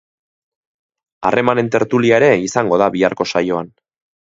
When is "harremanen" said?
1.29-1.71